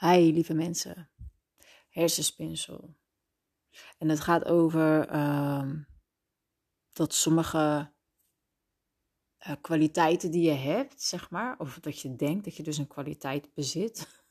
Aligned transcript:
Hi, 0.00 0.32
lieve 0.32 0.54
mensen. 0.54 1.10
Hersenspinsel. 1.88 2.96
En 3.98 4.08
het 4.08 4.20
gaat 4.20 4.44
over 4.44 5.08
ehm, 5.08 5.82
dat 6.92 7.14
sommige 7.14 7.92
uh, 9.46 9.52
kwaliteiten 9.60 10.30
die 10.30 10.42
je 10.42 10.56
hebt, 10.56 11.02
zeg 11.02 11.30
maar, 11.30 11.58
of 11.58 11.78
dat 11.80 12.00
je 12.00 12.16
denkt 12.16 12.44
dat 12.44 12.56
je 12.56 12.62
dus 12.62 12.78
een 12.78 12.86
kwaliteit 12.86 13.54
bezit. 13.54 14.24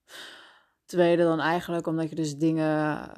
Tweede 0.84 1.22
dan 1.22 1.40
eigenlijk 1.40 1.86
omdat 1.86 2.08
je 2.08 2.16
dus 2.16 2.36
dingen 2.36 3.10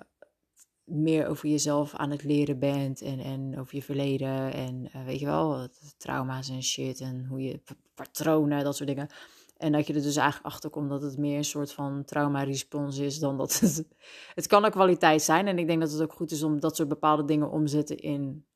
meer 0.85 1.27
over 1.27 1.49
jezelf 1.49 1.95
aan 1.95 2.11
het 2.11 2.23
leren 2.23 2.59
bent 2.59 3.01
en, 3.01 3.21
en 3.21 3.59
over 3.59 3.75
je 3.75 3.83
verleden 3.83 4.53
en 4.53 4.85
uh, 4.97 5.05
weet 5.05 5.21
je 5.21 5.27
wel, 5.27 5.69
trauma's 5.97 6.49
en 6.49 6.63
shit 6.63 7.01
en 7.01 7.27
hoe 7.27 7.43
je 7.43 7.63
patronen, 7.95 8.65
dat 8.65 8.77
soort 8.77 8.89
dingen. 8.89 9.09
En 9.57 9.73
dat 9.73 9.87
je 9.87 9.95
er 9.95 10.03
dus 10.03 10.17
eigenlijk 10.17 10.55
achter 10.55 10.71
komt 10.71 10.91
dat 10.91 11.03
het 11.03 11.19
meer 11.19 11.37
een 11.37 11.45
soort 11.45 11.73
van 11.73 12.05
trauma-respons 12.05 12.99
is 12.99 13.19
dan 13.19 13.37
dat 13.37 13.61
het. 13.61 13.85
Het 14.35 14.47
kan 14.47 14.65
een 14.65 14.71
kwaliteit 14.71 15.23
zijn. 15.23 15.47
En 15.47 15.59
ik 15.59 15.67
denk 15.67 15.81
dat 15.81 15.93
het 15.93 16.03
ook 16.03 16.13
goed 16.13 16.31
is 16.31 16.43
om 16.43 16.61
dat 16.61 16.77
soort 16.77 16.89
bepaalde 16.89 17.25
dingen 17.25 17.51
omzetten 17.51 17.97
in 17.97 18.47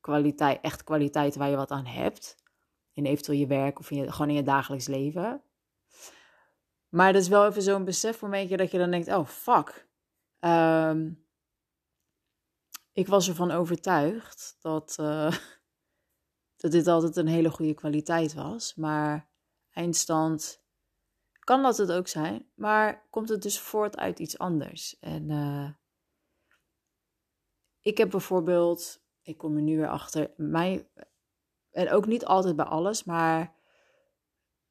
kwaliteit, 0.00 0.58
echt 0.62 0.84
kwaliteit 0.84 1.36
waar 1.36 1.50
je 1.50 1.56
wat 1.56 1.70
aan 1.70 1.86
hebt. 1.86 2.36
In 2.92 3.06
eventueel 3.06 3.38
je 3.38 3.46
werk 3.46 3.78
of 3.78 3.90
in 3.90 3.96
je, 3.96 4.12
gewoon 4.12 4.28
in 4.28 4.34
je 4.34 4.42
dagelijks 4.42 4.86
leven. 4.86 5.42
Maar 6.88 7.12
dat 7.12 7.22
is 7.22 7.28
wel 7.28 7.46
even 7.46 7.62
zo'n 7.62 7.84
besefmomentje 7.84 8.56
dat 8.56 8.70
je 8.70 8.78
dan 8.78 8.90
denkt: 8.90 9.08
oh 9.08 9.26
fuck. 9.26 9.88
Ehm, 10.38 11.10
ik 12.92 13.06
was 13.06 13.28
ervan 13.28 13.50
overtuigd 13.50 14.56
dat, 14.60 14.96
uh, 15.00 15.32
dat 16.60 16.72
dit 16.72 16.86
altijd 16.86 17.16
een 17.16 17.26
hele 17.26 17.50
goede 17.50 17.74
kwaliteit 17.74 18.34
was. 18.34 18.74
Maar 18.74 19.28
eindstand 19.74 20.62
kan 21.38 21.62
dat 21.62 21.76
het 21.76 21.92
ook 21.92 22.08
zijn, 22.08 22.46
maar 22.54 23.06
komt 23.10 23.28
het 23.28 23.42
dus 23.42 23.60
voort 23.60 23.96
uit 23.96 24.18
iets 24.18 24.38
anders. 24.38 24.98
En 24.98 25.30
uh, 25.30 25.70
ik 27.80 27.98
heb 27.98 28.10
bijvoorbeeld, 28.10 29.02
ik 29.22 29.38
kom 29.38 29.56
er 29.56 29.62
nu 29.62 29.76
weer 29.76 29.88
achter, 29.88 30.30
mij, 30.36 30.88
en 31.70 31.90
ook 31.90 32.06
niet 32.06 32.24
altijd 32.24 32.56
bij 32.56 32.64
alles, 32.64 33.04
maar 33.04 33.54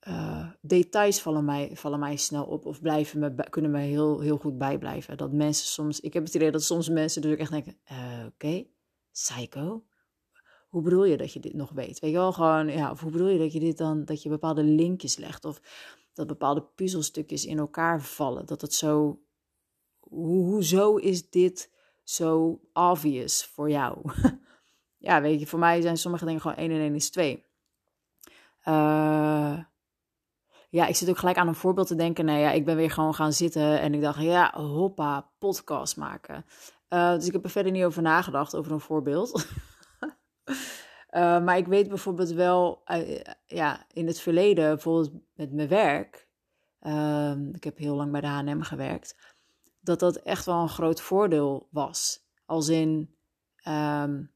uh, 0.07 0.49
details 0.61 1.21
vallen 1.21 1.45
mij, 1.45 1.71
vallen 1.75 1.99
mij 1.99 2.15
snel 2.15 2.45
op 2.45 2.65
of 2.65 2.81
blijven 2.81 3.19
me, 3.19 3.49
kunnen 3.49 3.71
me 3.71 3.79
heel, 3.79 4.19
heel 4.19 4.37
goed 4.37 4.57
bijblijven. 4.57 5.17
Dat 5.17 5.31
mensen 5.31 5.67
soms, 5.67 5.99
ik 5.99 6.13
heb 6.13 6.23
het 6.23 6.33
idee 6.33 6.51
dat 6.51 6.63
soms 6.63 6.89
mensen 6.89 7.21
dus 7.21 7.31
ook 7.31 7.37
echt 7.37 7.51
denken, 7.51 7.77
uh, 7.91 8.25
oké, 8.25 8.65
psycho, 9.11 9.83
hoe 10.73 10.81
bedoel 10.81 11.03
je 11.03 11.17
dat 11.17 11.33
je 11.33 11.39
dit 11.39 11.53
nog 11.53 11.71
weet? 11.71 11.99
Weet 11.99 12.11
je 12.11 12.17
wel, 12.17 12.31
gewoon, 12.31 12.67
ja, 12.67 12.91
of 12.91 13.01
hoe 13.01 13.11
bedoel 13.11 13.27
je 13.27 13.39
dat 13.39 13.53
je 13.53 13.59
dit 13.59 13.77
dan, 13.77 14.05
dat 14.05 14.23
je 14.23 14.29
bepaalde 14.29 14.63
linkjes 14.63 15.17
legt 15.17 15.45
of 15.45 15.61
dat 16.13 16.27
bepaalde 16.27 16.61
puzzelstukjes 16.75 17.45
in 17.45 17.57
elkaar 17.57 18.01
vallen? 18.01 18.45
Dat 18.45 18.61
het 18.61 18.73
zo, 18.73 19.19
hoe, 19.99 20.45
hoezo 20.45 20.95
is 20.95 21.29
dit 21.29 21.71
zo 22.03 22.59
obvious 22.73 23.45
voor 23.45 23.69
jou? 23.69 24.11
ja, 25.07 25.21
weet 25.21 25.39
je, 25.39 25.47
voor 25.47 25.59
mij 25.59 25.81
zijn 25.81 25.97
sommige 25.97 26.25
dingen 26.25 26.41
gewoon 26.41 26.57
1 26.57 26.71
en 26.71 26.79
1 26.79 26.95
is 26.95 27.09
2. 27.09 27.45
Uh, 28.67 29.59
ja, 30.69 30.87
ik 30.87 30.95
zit 30.95 31.09
ook 31.09 31.17
gelijk 31.17 31.37
aan 31.37 31.47
een 31.47 31.55
voorbeeld 31.55 31.87
te 31.87 31.95
denken. 31.95 32.25
Nee, 32.25 32.41
ja, 32.41 32.51
ik 32.51 32.65
ben 32.65 32.75
weer 32.75 32.91
gewoon 32.91 33.13
gaan 33.13 33.33
zitten 33.33 33.79
en 33.79 33.93
ik 33.93 34.01
dacht, 34.01 34.21
ja, 34.21 34.53
hoppa, 34.55 35.29
podcast 35.39 35.97
maken. 35.97 36.45
Uh, 36.89 37.13
dus 37.13 37.27
ik 37.27 37.33
heb 37.33 37.43
er 37.43 37.49
verder 37.49 37.71
niet 37.71 37.83
over 37.83 38.01
nagedacht, 38.01 38.55
over 38.55 38.71
een 38.71 38.79
voorbeeld. 38.79 39.31
Uh, 40.45 41.43
maar 41.43 41.57
ik 41.57 41.67
weet 41.67 41.87
bijvoorbeeld 41.87 42.31
wel, 42.31 42.81
uh, 42.87 43.21
ja, 43.45 43.85
in 43.91 44.07
het 44.07 44.19
verleden, 44.19 44.67
bijvoorbeeld 44.67 45.11
met 45.33 45.51
mijn 45.51 45.67
werk, 45.67 46.27
uh, 46.81 47.35
ik 47.51 47.63
heb 47.63 47.77
heel 47.77 47.95
lang 47.95 48.11
bij 48.11 48.21
de 48.21 48.27
H&M 48.27 48.61
gewerkt, 48.61 49.35
dat 49.79 49.99
dat 49.99 50.15
echt 50.15 50.45
wel 50.45 50.61
een 50.61 50.69
groot 50.69 51.01
voordeel 51.01 51.67
was. 51.71 52.25
Als 52.45 52.67
in, 52.67 53.15
um, 53.67 54.31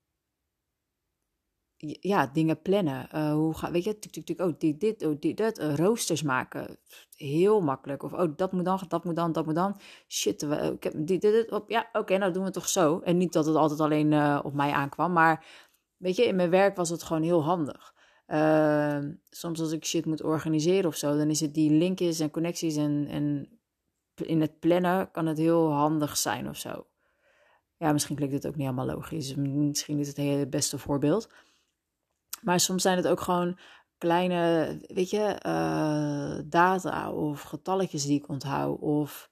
ja, 2.00 2.28
dingen 2.28 2.62
plannen. 2.62 3.32
Hoe 3.34 3.58
ga, 3.58 3.72
weet 3.72 3.84
je, 3.84 3.98
oh, 4.38 4.54
dit, 4.58 4.80
dit, 4.80 5.06
oh, 5.06 5.16
dit, 5.20 5.38
dat. 5.38 5.58
roosters 5.58 6.22
maken. 6.22 6.78
Heel 7.16 7.62
makkelijk. 7.62 8.04
Of, 8.04 8.14
oh, 8.14 8.34
dat 8.36 8.52
moet 8.52 8.66
dan, 8.66 8.80
dat 8.88 9.04
moet 9.04 9.16
dan, 9.16 9.32
dat 9.32 9.46
moet 9.46 9.56
dan. 9.56 9.80
Shit, 10.08 10.42
ik 10.42 10.84
heb 10.84 10.94
dit, 10.96 11.22
dit, 11.22 11.22
dit. 11.22 11.62
Ja, 11.68 11.88
oké, 11.88 12.00
okay, 12.00 12.18
nou 12.18 12.32
doen 12.32 12.44
we 12.44 12.52
toch 12.52 12.70
zo. 12.70 13.00
En 13.00 13.18
niet 13.18 13.34
dat 13.34 13.46
het 13.46 13.56
altijd 13.56 13.80
alleen 13.80 14.42
op 14.44 14.54
mij 14.54 14.72
aankwam, 14.72 15.14
maar 15.14 15.67
weet 15.98 16.16
je, 16.16 16.26
in 16.26 16.36
mijn 16.36 16.50
werk 16.50 16.76
was 16.76 16.90
het 16.90 17.04
gewoon 17.04 17.24
heel 17.24 17.44
handig. 17.44 17.96
Uh, 18.28 19.00
soms 19.30 19.60
als 19.60 19.72
ik 19.72 19.86
shit 19.86 20.06
moet 20.06 20.24
organiseren 20.24 20.90
of 20.90 20.96
zo, 20.96 21.18
dan 21.18 21.30
is 21.30 21.40
het 21.40 21.54
die 21.54 21.72
linkjes 21.72 22.20
en 22.20 22.32
connecties 22.32 22.76
en, 22.76 23.08
en 23.10 23.60
in 24.16 24.42
het 24.42 24.60
plannen 24.60 25.12
kan 25.12 25.26
het 25.26 25.38
heel 25.38 25.72
handig 25.72 26.18
zijn 26.18 26.50
of 26.50 26.58
zo. 26.58 26.88
Ja, 27.78 27.92
misschien 27.92 28.16
klinkt 28.16 28.34
het 28.34 28.48
ook 28.48 28.56
niet 28.56 28.66
helemaal 28.66 28.96
logisch. 28.96 29.36
Misschien 29.36 30.00
is 30.00 30.08
het 30.08 30.18
het 30.18 30.50
beste 30.50 30.78
voorbeeld. 30.78 31.30
Maar 32.42 32.60
soms 32.60 32.82
zijn 32.82 32.98
het 32.98 33.08
ook 33.08 33.22
gewoon 33.22 33.60
kleine, 33.98 34.78
weet 34.88 35.10
je, 35.10 35.42
uh, 35.46 36.40
data 36.46 37.12
of 37.12 37.42
getalletjes 37.42 38.06
die 38.06 38.20
ik 38.20 38.30
onthoud. 38.30 38.80
Of... 38.80 39.30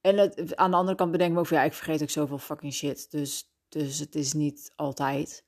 En 0.00 0.16
het, 0.16 0.56
aan 0.56 0.70
de 0.70 0.76
andere 0.76 0.96
kant 0.96 1.10
bedenk 1.10 1.30
ik 1.30 1.36
me 1.36 1.42
ook 1.42 1.48
ja, 1.48 1.62
ik 1.62 1.72
vergeet 1.72 2.02
ook 2.02 2.10
zoveel 2.10 2.38
fucking 2.38 2.72
shit. 2.72 3.10
Dus 3.10 3.52
dus 3.70 3.98
het 3.98 4.14
is 4.14 4.32
niet 4.32 4.72
altijd. 4.76 5.44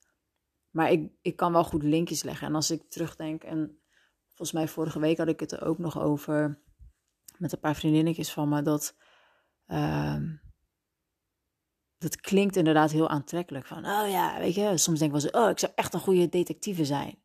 Maar 0.71 0.91
ik, 0.91 1.13
ik 1.23 1.37
kan 1.37 1.53
wel 1.53 1.65
goed 1.65 1.83
linkjes 1.83 2.23
leggen. 2.23 2.47
En 2.47 2.55
als 2.55 2.71
ik 2.71 2.91
terugdenk, 2.91 3.43
en 3.43 3.79
volgens 4.29 4.53
mij 4.53 4.69
vorige 4.69 5.01
week 5.01 5.19
had 5.19 5.29
ik 5.29 5.41
het 5.41 5.53
er 5.53 5.65
ook 5.65 5.79
nog 5.79 6.01
over 6.01 6.63
met 7.39 7.53
een 7.53 7.61
paar 7.61 7.75
vriendinnetjes 7.75 8.33
van 8.33 8.49
me, 8.49 8.63
dat, 8.63 8.97
uh, 9.67 10.17
dat 11.99 12.21
klinkt 12.21 12.57
inderdaad 12.57 12.91
heel 12.91 13.09
aantrekkelijk. 13.09 13.67
Van, 13.67 13.79
oh 13.79 14.11
ja, 14.11 14.39
weet 14.39 14.55
je, 14.55 14.79
soms 14.79 14.99
denk 14.99 15.15
ik 15.15 15.21
wel 15.21 15.31
zo, 15.31 15.45
oh, 15.45 15.51
ik 15.51 15.59
zou 15.59 15.73
echt 15.75 15.95
een 15.95 16.01
goede 16.01 16.29
detectieve 16.29 16.85
zijn. 16.85 17.23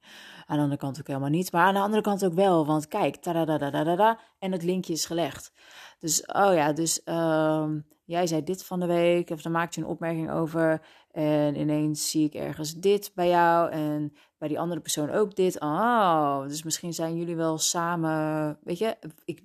Aan 0.49 0.57
de 0.57 0.63
andere 0.63 0.81
kant 0.81 0.99
ook 0.99 1.07
helemaal 1.07 1.29
niet, 1.29 1.51
maar 1.51 1.65
aan 1.65 1.73
de 1.73 1.79
andere 1.79 2.01
kant 2.01 2.25
ook 2.25 2.33
wel, 2.33 2.65
want 2.65 2.87
kijk, 2.87 3.15
ta 3.15 3.33
da 3.33 3.57
da 3.57 3.69
da 3.69 3.95
da 3.95 4.19
en 4.39 4.51
het 4.51 4.63
linkje 4.63 4.93
is 4.93 5.05
gelegd. 5.05 5.51
Dus, 5.99 6.25
oh 6.25 6.53
ja, 6.53 6.73
dus 6.73 7.01
uh, 7.05 7.69
jij 8.05 8.27
zei 8.27 8.43
dit 8.43 8.65
van 8.65 8.79
de 8.79 8.85
week, 8.85 9.29
of 9.29 9.41
dan 9.41 9.51
maakte 9.51 9.79
je 9.79 9.85
een 9.85 9.91
opmerking 9.91 10.31
over. 10.31 10.81
En 11.11 11.55
ineens 11.55 12.09
zie 12.09 12.25
ik 12.25 12.33
ergens 12.33 12.73
dit 12.73 13.11
bij 13.15 13.27
jou 13.27 13.71
en 13.71 14.13
bij 14.37 14.47
die 14.47 14.59
andere 14.59 14.81
persoon 14.81 15.09
ook 15.09 15.35
dit. 15.35 15.59
Oh, 15.59 16.41
dus 16.41 16.63
misschien 16.63 16.93
zijn 16.93 17.17
jullie 17.17 17.35
wel 17.35 17.57
samen, 17.57 18.57
weet 18.63 18.77
je, 18.77 18.97
ik, 19.25 19.43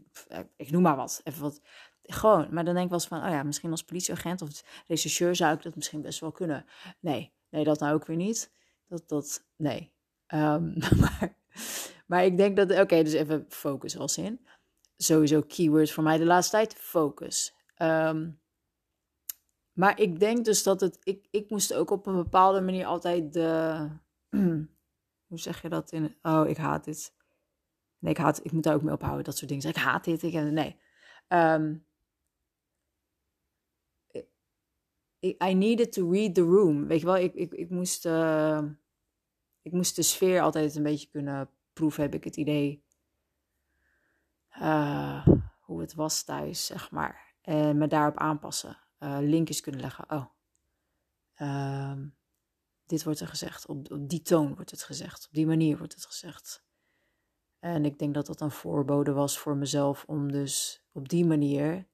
ik 0.57 0.71
noem 0.71 0.83
maar 0.83 0.97
wat, 0.97 1.21
even 1.25 1.43
wat. 1.43 1.61
Gewoon, 2.03 2.47
maar 2.51 2.65
dan 2.65 2.75
denk 2.75 2.85
ik 2.85 2.91
wel 2.91 2.99
eens 2.99 3.09
van, 3.09 3.25
oh 3.25 3.31
ja, 3.31 3.43
misschien 3.43 3.71
als 3.71 3.85
politieagent 3.85 4.43
of 4.43 4.83
rechercheur 4.87 5.37
zou 5.37 5.55
ik 5.55 5.63
dat 5.63 5.75
misschien 5.75 6.03
best 6.03 6.21
wel 6.21 6.33
kunnen. 6.33 6.65
Nee, 7.01 7.33
nee, 7.51 7.65
dat 7.65 7.81
nou 7.81 7.95
ook 7.95 8.07
weer 8.07 8.17
niet. 8.17 8.53
Dat, 8.89 9.09
dat, 9.09 9.47
nee. 9.57 9.93
Um, 10.35 10.75
maar, 11.01 11.37
maar 12.07 12.25
ik 12.25 12.37
denk 12.37 12.57
dat, 12.57 12.81
oké, 12.81 13.03
dus 13.03 13.13
even 13.13 13.45
focus 13.49 13.99
als 13.99 14.19
in. 14.19 14.47
Sowieso 14.97 15.43
keywords 15.43 15.93
voor 15.93 16.03
mij 16.03 16.19
de 16.19 16.25
laatste 16.25 16.57
tijd, 16.57 16.75
focus. 16.75 17.55
Um, 17.79 18.41
maar 19.73 20.01
ik 20.01 20.21
denk 20.21 20.45
dus 20.45 20.63
dat 20.63 20.81
het. 20.81 20.99
Ik, 21.03 21.27
ik 21.31 21.51
moest 21.51 21.75
ook 21.75 21.91
op 21.91 22.07
een 22.07 22.17
bepaalde 22.17 22.61
manier 22.61 22.87
altijd 22.87 23.33
de. 23.33 23.89
hoe 25.29 25.39
zeg 25.39 25.63
je 25.63 25.69
dat 25.69 25.93
in. 25.93 26.17
Oh, 26.23 26.49
ik 26.49 26.57
haat 26.57 26.85
dit. 26.85 27.15
Nee, 27.99 28.13
ik 28.13 28.19
haat. 28.19 28.45
Ik 28.45 28.53
moet 28.53 28.63
daar 28.63 28.75
ook 28.75 28.83
mee 28.83 28.95
ophouden, 28.95 29.25
dat 29.25 29.37
soort 29.37 29.51
dingen. 29.51 29.69
Ik 29.69 29.77
haat 29.77 30.05
dit. 30.05 30.23
Ik, 30.23 30.33
nee. 30.33 30.81
Um, 31.29 31.87
I 35.23 35.55
needed 35.55 35.93
to 35.93 36.11
read 36.11 36.35
the 36.35 36.43
room. 36.43 36.87
Weet 36.87 37.01
je 37.01 37.07
wel, 37.07 37.17
ik, 37.17 37.35
ik, 37.35 37.53
ik, 37.53 37.71
moest, 37.71 38.07
uh, 38.07 38.63
ik 39.63 39.73
moest 39.73 39.97
de 39.97 40.03
sfeer 40.03 40.41
altijd 40.41 40.77
een 40.77 40.83
beetje 40.83 41.09
kunnen 41.09 41.51
proeven, 41.73 42.03
heb 42.03 42.15
ik 42.15 42.25
het 42.25 42.37
idee. 42.37 42.85
Uh, 44.61 45.27
hoe 45.61 45.81
het 45.81 45.95
was 45.95 46.23
thuis, 46.23 46.67
zeg 46.67 46.91
maar. 46.91 47.35
En 47.41 47.79
me 47.79 47.87
daarop 47.87 48.17
aanpassen 48.17 48.79
uh, 48.99 49.19
linkjes 49.21 49.61
kunnen 49.61 49.81
leggen. 49.81 50.11
Oh, 50.11 50.25
uh, 51.37 52.01
dit 52.87 53.05
wordt 53.05 53.21
er 53.21 53.29
gezegd. 53.29 53.67
Op, 53.67 53.91
op 53.91 54.09
die 54.09 54.23
toon 54.23 54.55
wordt 54.55 54.71
het 54.71 54.83
gezegd. 54.83 55.27
Op 55.27 55.33
die 55.33 55.47
manier 55.47 55.79
wordt 55.79 55.95
het 55.95 56.05
gezegd. 56.05 56.65
En 57.59 57.85
ik 57.85 57.99
denk 57.99 58.15
dat 58.15 58.27
dat 58.27 58.41
een 58.41 58.51
voorbode 58.51 59.13
was 59.13 59.39
voor 59.39 59.57
mezelf 59.57 60.05
om 60.07 60.33
dus 60.33 60.85
op 60.93 61.09
die 61.09 61.25
manier 61.25 61.87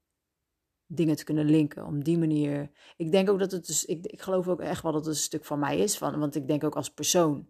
dingen 0.86 1.16
te 1.16 1.24
kunnen 1.24 1.44
linken. 1.44 1.84
Om 1.84 2.04
die 2.04 2.18
manier. 2.18 2.70
Ik 2.96 3.12
denk 3.12 3.30
ook 3.30 3.38
dat 3.38 3.50
het 3.50 3.66
dus. 3.66 3.84
Ik, 3.84 4.06
ik 4.06 4.20
geloof 4.20 4.48
ook 4.48 4.60
echt 4.60 4.82
wel 4.82 4.92
dat 4.92 5.04
het 5.04 5.14
een 5.14 5.20
stuk 5.20 5.44
van 5.44 5.58
mij 5.58 5.78
is. 5.78 5.98
Van, 5.98 6.18
want 6.18 6.34
ik 6.34 6.46
denk 6.46 6.64
ook 6.64 6.76
als 6.76 6.90
persoon. 6.90 7.48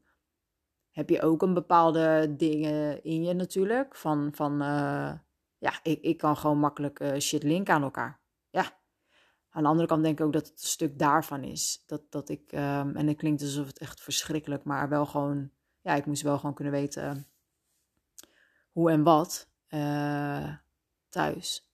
Heb 0.98 1.08
je 1.08 1.22
ook 1.22 1.42
een 1.42 1.54
bepaalde 1.54 2.34
dingen 2.36 3.04
in 3.04 3.24
je 3.24 3.34
natuurlijk. 3.34 3.94
Van, 3.96 4.30
van 4.34 4.52
uh, 4.52 5.12
ja, 5.58 5.72
ik, 5.82 6.00
ik 6.00 6.18
kan 6.18 6.36
gewoon 6.36 6.58
makkelijk 6.58 7.00
uh, 7.00 7.18
shit 7.18 7.42
linken 7.42 7.74
aan 7.74 7.82
elkaar. 7.82 8.20
Ja, 8.50 8.78
aan 9.50 9.62
de 9.62 9.68
andere 9.68 9.88
kant 9.88 10.02
denk 10.02 10.18
ik 10.18 10.26
ook 10.26 10.32
dat 10.32 10.46
het 10.46 10.60
een 10.60 10.68
stuk 10.68 10.98
daarvan 10.98 11.42
is. 11.42 11.82
Dat, 11.86 12.02
dat 12.10 12.28
ik, 12.28 12.52
um, 12.52 12.96
en 12.96 13.06
het 13.06 13.16
klinkt 13.16 13.42
alsof 13.42 13.66
het 13.66 13.78
echt 13.78 14.00
verschrikkelijk, 14.00 14.64
maar 14.64 14.88
wel 14.88 15.06
gewoon, 15.06 15.50
ja, 15.80 15.94
ik 15.94 16.06
moest 16.06 16.22
wel 16.22 16.38
gewoon 16.38 16.54
kunnen 16.54 16.72
weten 16.72 17.26
hoe 18.72 18.90
en 18.90 19.02
wat. 19.02 19.48
Uh, 19.68 20.54
thuis. 21.08 21.72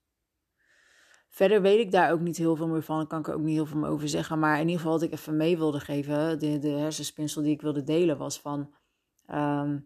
Verder 1.29 1.63
weet 1.63 1.81
ik 1.81 1.93
daar 1.93 2.13
ook 2.13 2.21
niet 2.21 2.37
heel 2.37 2.57
veel 2.57 2.69
meer 2.69 2.83
van. 2.83 3.01
Ik 3.01 3.09
kan 3.09 3.19
ik 3.19 3.29
er 3.29 3.35
ook 3.35 3.43
niet 3.43 3.55
heel 3.55 3.67
veel 3.67 3.79
meer 3.79 3.91
over 3.91 4.09
zeggen. 4.09 4.39
Maar 4.39 4.55
in 4.55 4.61
ieder 4.61 4.77
geval 4.77 4.93
wat 4.93 5.03
ik 5.03 5.13
even 5.13 5.37
mee 5.37 5.57
wilde 5.57 5.81
geven, 5.81 6.39
de, 6.39 6.59
de 6.59 6.69
hersenspinsel 6.69 7.43
die 7.43 7.53
ik 7.53 7.63
wilde 7.63 7.83
delen, 7.83 8.19
was 8.19 8.41
van. 8.41 8.75
Ehm, 9.27 9.79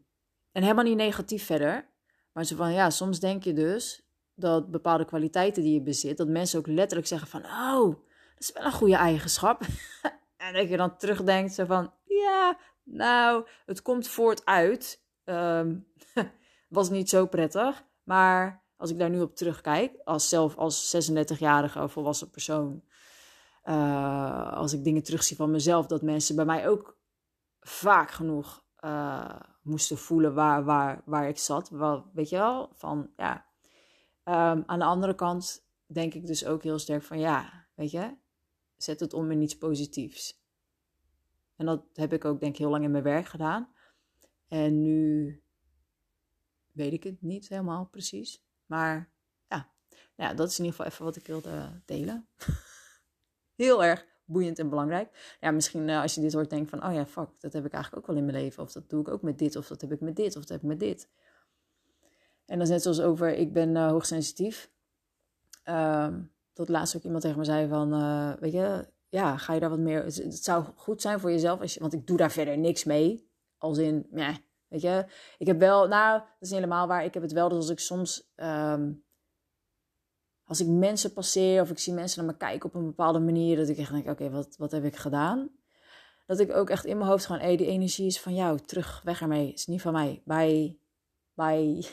en 0.53 0.63
helemaal 0.63 0.85
niet 0.85 0.97
negatief 0.97 1.45
verder. 1.45 1.89
Maar 2.33 2.45
zo 2.45 2.57
van 2.57 2.73
ja, 2.73 2.91
soms 2.91 3.21
denk 3.21 3.45
je 3.45 3.53
dus 3.53 4.09
dat 4.35 4.71
bepaalde 4.71 5.05
kwaliteiten 5.05 5.63
die 5.63 5.75
je 5.75 5.83
bezit, 5.83 6.17
dat 6.17 6.29
mensen 6.29 6.59
ook 6.59 6.67
letterlijk 6.67 7.09
zeggen 7.09 7.29
van, 7.29 7.45
oh, 7.45 7.87
dat 8.35 8.39
is 8.39 8.53
wel 8.53 8.65
een 8.65 8.73
goede 8.73 8.97
eigenschap. 8.97 9.63
en 10.37 10.53
dat 10.53 10.69
je 10.69 10.77
dan 10.77 10.97
terugdenkt 10.97 11.53
zo 11.53 11.65
van, 11.65 11.93
ja, 12.05 12.59
nou, 12.83 13.47
het 13.67 13.83
komt 13.83 14.09
voort 14.09 14.45
uit. 14.45 15.03
Um, 15.25 15.87
was 16.69 16.91
niet 16.91 17.09
zo 17.09 17.27
prettig, 17.27 17.85
maar 18.03 18.65
als 18.77 18.91
ik 18.91 18.99
daar 18.99 19.11
nu 19.11 19.21
op 19.21 19.37
terugkijk, 19.37 20.01
als 20.05 20.29
zelf 20.29 20.57
als 20.57 21.11
36-jarige 21.11 21.89
volwassen 21.89 22.31
persoon, 22.31 22.83
uh, 23.65 24.53
als 24.53 24.73
ik 24.73 24.85
dingen 24.85 25.03
terugzie 25.03 25.37
van 25.37 25.51
mezelf, 25.51 25.87
dat 25.87 26.03
mensen 26.03 26.37
bij 26.37 26.45
mij 26.45 26.69
ook 26.69 26.97
vaak 27.61 28.11
genoeg 28.11 28.65
uh, 28.85 29.41
moesten 29.63 29.99
voelen 29.99 30.35
waar, 30.35 30.65
waar, 30.65 31.03
waar 31.05 31.29
ik 31.29 31.39
zat. 31.39 31.69
Wel, 31.69 32.11
weet 32.13 32.29
je 32.29 32.37
wel, 32.37 32.71
van 32.75 33.11
ja. 33.17 33.47
Um, 34.25 34.63
aan 34.67 34.79
de 34.79 34.85
andere 34.85 35.15
kant 35.15 35.67
denk 35.87 36.15
ik 36.15 36.27
dus 36.27 36.45
ook 36.47 36.63
heel 36.63 36.79
sterk 36.79 37.03
van 37.03 37.19
ja, 37.19 37.67
weet 37.75 37.91
je, 37.91 38.17
zet 38.77 39.01
het 39.01 39.13
om 39.13 39.31
in 39.31 39.43
iets 39.43 39.59
positiefs. 39.59 40.43
En 41.57 41.67
dat 41.67 41.85
heb 41.93 42.13
ik 42.13 42.25
ook 42.25 42.41
denk 42.41 42.53
ik 42.53 42.59
heel 42.59 42.71
lang 42.71 42.85
in 42.85 42.91
mijn 42.91 43.03
werk 43.03 43.27
gedaan. 43.27 43.73
En 44.49 44.83
nu 44.83 45.43
weet 46.73 46.93
ik 46.93 47.03
het 47.03 47.23
niet 47.23 47.49
helemaal 47.49 47.87
precies. 47.87 48.45
Maar 48.67 49.13
ja, 49.49 49.71
nou 50.17 50.31
ja, 50.31 50.35
dat 50.35 50.51
is 50.51 50.59
in 50.59 50.65
ieder 50.65 50.77
geval 50.79 50.93
even 50.93 51.05
wat 51.05 51.17
ik 51.17 51.27
wilde 51.27 51.83
delen. 51.85 52.29
Heel 53.55 53.85
erg 53.85 54.07
boeiend 54.29 54.59
en 54.59 54.69
belangrijk. 54.69 55.37
Ja, 55.41 55.51
misschien 55.51 55.89
uh, 55.89 56.03
als 56.03 56.15
je 56.15 56.21
dit 56.21 56.33
hoort, 56.33 56.51
denk 56.51 56.69
van, 56.69 56.85
oh 56.85 56.95
ja, 56.95 57.07
fuck, 57.07 57.29
dat 57.39 57.53
heb 57.53 57.65
ik 57.65 57.73
eigenlijk 57.73 58.03
ook 58.03 58.09
wel 58.09 58.25
in 58.25 58.31
mijn 58.31 58.43
leven. 58.43 58.63
Of 58.63 58.73
dat 58.73 58.91
doe 58.91 59.01
ik 59.01 59.09
ook 59.09 59.23
met 59.23 59.39
dit, 59.39 59.57
of 59.57 59.67
dat 59.67 59.81
heb 59.81 59.93
ik 59.93 60.01
met 60.01 60.17
dit, 60.17 60.37
of 60.37 60.41
dat 60.41 60.49
heb 60.49 60.61
ik 60.61 60.67
met 60.67 60.81
dit. 60.81 61.09
En 62.47 62.59
dat 62.59 62.67
is 62.67 62.73
net 62.73 62.83
zoals 62.83 63.01
over, 63.01 63.35
ik 63.35 63.53
ben 63.53 63.69
uh, 63.69 63.89
hoogsensitief. 63.89 64.71
Um, 65.65 66.33
tot 66.53 66.69
laatst 66.69 66.97
ook 66.97 67.03
iemand 67.03 67.23
tegen 67.23 67.39
me 67.39 67.45
zei 67.45 67.69
van, 67.69 67.95
uh, 67.95 68.33
weet 68.41 68.53
je, 68.53 68.89
ja, 69.09 69.37
ga 69.37 69.53
je 69.53 69.61
daar 69.61 69.71
wat 69.71 69.79
meer... 69.79 70.05
Het, 70.05 70.45
zou 70.45 70.65
goed 70.75 71.01
zijn 71.01 71.21
voor 71.21 71.31
jezelf, 71.31 71.61
als 71.61 71.75
je, 71.75 71.81
want 71.81 71.93
ik 71.93 72.07
doe 72.07 72.17
daar 72.17 72.31
verder 72.31 72.59
niks 72.59 72.85
mee. 72.85 73.31
Als 73.59 73.79
in, 73.79 74.07
ja, 74.11 74.37
Weet 74.69 74.81
je, 74.81 75.05
ik 75.39 75.47
heb 75.47 75.59
wel, 75.59 75.89
nou, 75.89 76.19
dat 76.19 76.49
is 76.49 76.51
helemaal 76.51 76.87
waar. 76.87 77.05
Ik 77.05 77.15
heb 77.15 77.23
het 77.23 77.33
wel, 77.33 77.49
dus 77.49 77.59
als 77.59 77.69
ik 77.69 77.79
soms, 77.79 78.33
um, 78.37 79.05
als 80.49 80.61
ik 80.61 80.67
mensen 80.67 81.13
passeer 81.13 81.63
of 81.63 81.71
ik 81.71 81.79
zie 81.79 81.93
mensen 81.93 82.25
naar 82.25 82.33
me 82.33 82.39
kijken 82.39 82.69
op 82.69 82.75
een 82.75 82.85
bepaalde 82.85 83.19
manier, 83.19 83.57
dat 83.57 83.69
ik 83.69 83.79
echt 83.79 83.93
denk, 83.93 84.09
oké, 84.09 84.31
wat, 84.31 84.57
wat 84.57 84.71
heb 84.71 84.85
ik 84.85 84.97
gedaan? 84.97 85.51
Dat 86.27 86.41
ik 86.41 86.55
ook 86.55 86.71
echt 86.71 86.85
in 86.85 86.97
mijn 86.97 87.11
hoofd 87.11 87.27
gewoon, 87.27 87.41
hé, 87.41 87.57
die 87.57 87.67
energie 87.67 88.07
is 88.07 88.21
van 88.21 88.35
jou, 88.35 88.59
terug, 88.59 89.01
weg 89.05 89.21
ermee, 89.21 89.53
is 89.53 89.67
niet 89.67 89.83
van 89.83 89.93
mij, 89.93 90.23
bye, 90.25 90.79
bye. 91.35 91.87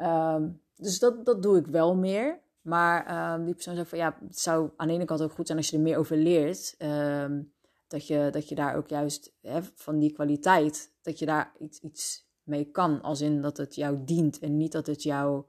um, 0.00 0.62
dus 0.76 0.98
dat, 0.98 1.24
dat 1.24 1.42
doe 1.42 1.58
ik 1.58 1.66
wel 1.66 1.94
meer. 1.94 2.40
Maar 2.60 3.32
um, 3.34 3.44
die 3.44 3.54
persoon 3.54 3.74
zei 3.74 3.86
van, 3.86 3.98
ja, 3.98 4.18
het 4.26 4.38
zou 4.38 4.70
aan 4.76 4.88
de 4.88 4.94
ene 4.94 5.04
kant 5.04 5.22
ook 5.22 5.32
goed 5.32 5.46
zijn 5.46 5.58
als 5.58 5.70
je 5.70 5.76
er 5.76 5.82
meer 5.82 5.98
over 5.98 6.16
leert. 6.16 6.74
Um, 6.78 7.52
dat 7.88 8.06
je, 8.06 8.28
dat 8.30 8.48
je 8.48 8.54
daar 8.54 8.76
ook 8.76 8.88
juist 8.88 9.32
hè, 9.40 9.62
van 9.74 9.98
die 9.98 10.12
kwaliteit, 10.12 10.92
dat 11.02 11.18
je 11.18 11.26
daar 11.26 11.52
iets, 11.58 11.80
iets 11.80 12.28
mee 12.42 12.64
kan. 12.64 13.02
Als 13.02 13.20
in 13.20 13.42
dat 13.42 13.56
het 13.56 13.74
jou 13.74 14.04
dient 14.04 14.38
en 14.38 14.56
niet 14.56 14.72
dat 14.72 14.86
het 14.86 15.02
jou 15.02 15.44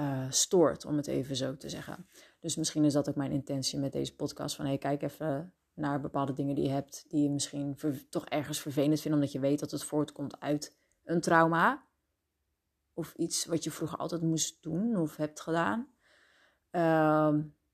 uh, 0.00 0.30
stoort, 0.30 0.84
om 0.84 0.96
het 0.96 1.06
even 1.06 1.36
zo 1.36 1.56
te 1.56 1.68
zeggen. 1.68 2.08
Dus 2.40 2.56
misschien 2.56 2.84
is 2.84 2.92
dat 2.92 3.08
ook 3.08 3.14
mijn 3.14 3.32
intentie 3.32 3.78
met 3.78 3.92
deze 3.92 4.16
podcast. 4.16 4.56
Van 4.56 4.78
kijk 4.78 5.02
even 5.02 5.54
naar 5.74 6.00
bepaalde 6.00 6.32
dingen 6.32 6.54
die 6.54 6.64
je 6.64 6.70
hebt, 6.70 7.04
die 7.08 7.22
je 7.22 7.30
misschien 7.30 7.78
toch 8.08 8.26
ergens 8.26 8.60
vervelend 8.60 9.00
vindt, 9.00 9.16
omdat 9.16 9.32
je 9.32 9.40
weet 9.40 9.60
dat 9.60 9.70
het 9.70 9.84
voortkomt 9.84 10.40
uit 10.40 10.76
een 11.04 11.20
trauma. 11.20 11.86
Of 12.92 13.14
iets 13.14 13.44
wat 13.44 13.64
je 13.64 13.70
vroeger 13.70 13.98
altijd 13.98 14.22
moest 14.22 14.62
doen 14.62 14.96
of 14.96 15.16
hebt 15.16 15.40
gedaan. 15.40 15.88
Uh, 16.70 17.26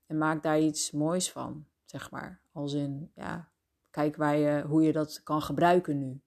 en 0.05 0.17
maak 0.17 0.43
daar 0.43 0.59
iets 0.59 0.91
moois 0.91 1.31
van, 1.31 1.67
zeg 1.85 2.11
maar. 2.11 2.41
Als 2.51 2.73
in, 2.73 3.11
ja, 3.15 3.51
Kijk 3.91 4.15
waar 4.15 4.37
je, 4.37 4.61
hoe 4.61 4.83
je 4.83 4.91
dat 4.91 5.23
kan 5.23 5.41
gebruiken 5.41 5.97
nu. 5.97 6.21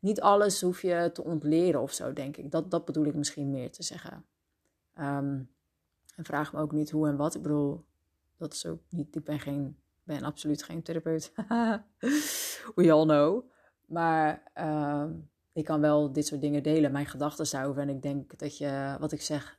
Niet 0.00 0.20
alles 0.20 0.60
hoef 0.60 0.82
je 0.82 1.10
te 1.12 1.24
ontleren 1.24 1.80
of 1.80 1.92
zo, 1.92 2.12
denk 2.12 2.36
ik. 2.36 2.50
Dat, 2.50 2.70
dat 2.70 2.84
bedoel 2.84 3.04
ik 3.04 3.14
misschien 3.14 3.50
meer 3.50 3.72
te 3.72 3.82
zeggen. 3.82 4.26
Um, 5.00 5.50
en 6.16 6.24
vraag 6.24 6.52
me 6.52 6.60
ook 6.60 6.72
niet 6.72 6.90
hoe 6.90 7.08
en 7.08 7.16
wat. 7.16 7.34
Ik 7.34 7.42
bedoel, 7.42 7.84
dat 8.36 8.52
is 8.52 8.66
ook 8.66 8.80
niet. 8.88 9.16
Ik 9.16 9.24
ben, 9.24 9.40
geen, 9.40 9.76
ben 10.02 10.22
absoluut 10.22 10.62
geen 10.62 10.82
therapeut. 10.82 11.32
We 12.74 12.92
all 12.92 13.04
know. 13.04 13.44
Maar 13.86 14.42
um, 14.54 15.30
ik 15.52 15.64
kan 15.64 15.80
wel 15.80 16.12
dit 16.12 16.26
soort 16.26 16.40
dingen 16.40 16.62
delen, 16.62 16.92
mijn 16.92 17.06
gedachten 17.06 17.50
daarover. 17.50 17.82
En 17.82 17.88
ik 17.88 18.02
denk 18.02 18.38
dat 18.38 18.58
je, 18.58 18.96
wat 19.00 19.12
ik 19.12 19.22
zeg, 19.22 19.58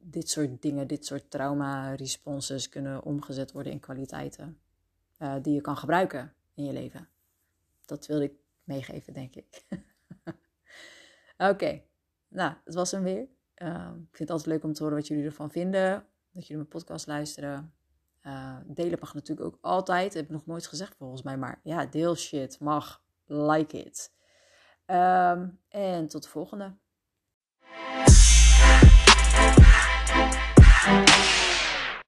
dit 0.00 0.28
soort 0.28 0.62
dingen, 0.62 0.86
dit 0.86 1.06
soort 1.06 1.30
trauma-responses 1.30 2.68
kunnen 2.68 3.02
omgezet 3.02 3.52
worden 3.52 3.72
in 3.72 3.80
kwaliteiten. 3.80 4.58
Uh, 5.18 5.34
die 5.42 5.54
je 5.54 5.60
kan 5.60 5.76
gebruiken 5.76 6.34
in 6.54 6.64
je 6.64 6.72
leven. 6.72 7.08
Dat 7.84 8.06
wilde 8.06 8.24
ik 8.24 8.32
meegeven, 8.64 9.12
denk 9.12 9.34
ik. 9.34 9.64
Oké, 11.50 11.82
nou, 12.28 12.54
het 12.64 12.74
was 12.74 12.90
hem 12.90 13.02
weer. 13.02 13.28
Uh, 13.64 13.70
ik 13.70 14.16
vind 14.16 14.18
het 14.18 14.30
altijd 14.30 14.48
leuk 14.48 14.64
om 14.64 14.72
te 14.72 14.82
horen 14.82 14.98
wat 14.98 15.06
jullie 15.06 15.24
ervan 15.24 15.50
vinden. 15.50 15.92
Dat 16.32 16.42
jullie 16.42 16.56
mijn 16.56 16.68
podcast 16.68 17.06
luisteren. 17.06 17.74
Uh, 18.22 18.56
delen 18.66 18.98
mag 19.00 19.14
natuurlijk 19.14 19.46
ook 19.46 19.58
altijd. 19.60 20.14
Heb 20.14 20.24
ik 20.24 20.30
nog 20.30 20.46
nooit 20.46 20.66
gezegd 20.66 20.96
volgens 20.96 21.22
mij. 21.22 21.36
Maar 21.36 21.60
ja, 21.62 21.86
deel 21.86 22.14
shit 22.14 22.60
mag. 22.60 23.02
Like 23.26 23.84
it. 23.84 24.12
Um, 24.86 25.60
en 25.68 26.06
tot 26.06 26.22
de 26.22 26.28
volgende. 26.28 26.74